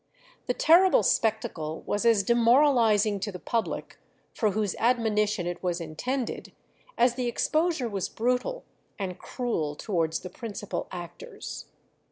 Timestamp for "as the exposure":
6.97-7.87